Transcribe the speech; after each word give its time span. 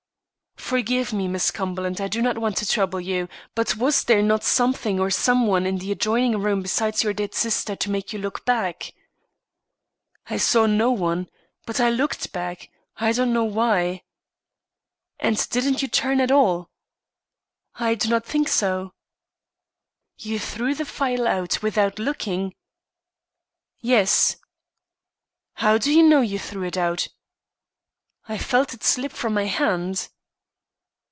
"Forgive 0.71 1.11
me, 1.11 1.27
Miss 1.27 1.51
Cumberland, 1.51 1.99
I 1.99 2.07
do 2.07 2.21
not 2.21 2.37
want 2.37 2.55
to 2.57 2.65
trouble 2.65 3.01
you, 3.01 3.27
but 3.55 3.75
was 3.75 4.05
there 4.05 4.21
not 4.21 4.41
something 4.45 5.01
or 5.01 5.09
some 5.11 5.45
one 5.45 5.65
in 5.65 5.79
the 5.79 5.91
adjoining 5.91 6.37
room 6.37 6.61
besides 6.61 7.03
your 7.03 7.11
dead 7.11 7.33
sister, 7.33 7.75
to 7.75 7.91
make 7.91 8.13
you 8.13 8.19
look 8.19 8.45
back?" 8.45 8.93
"I 10.29 10.37
saw 10.37 10.67
no 10.67 10.89
one. 10.89 11.27
But 11.65 11.81
I 11.81 11.89
looked 11.89 12.31
back 12.31 12.69
I 12.95 13.11
do 13.11 13.25
not 13.25 13.33
know 13.33 13.43
why." 13.43 14.03
"And 15.19 15.45
didn't 15.49 15.81
you 15.81 15.89
turn 15.89 16.21
at 16.21 16.31
all?" 16.31 16.69
"I 17.75 17.95
do 17.95 18.07
not 18.07 18.23
think 18.25 18.47
so." 18.47 18.93
"You 20.15 20.39
threw 20.39 20.73
the 20.73 20.85
phial 20.85 21.27
out 21.27 21.61
without 21.61 21.99
looking?" 21.99 22.55
"Yes." 23.81 24.37
"How 25.55 25.77
do 25.77 25.91
you 25.93 26.01
know 26.03 26.21
you 26.21 26.39
threw 26.39 26.63
it 26.63 26.77
out?" 26.77 27.09
"I 28.29 28.37
felt 28.37 28.73
it 28.73 28.85
slip 28.85 29.11
from 29.11 29.33
my 29.33 29.47
hand." 29.47 30.07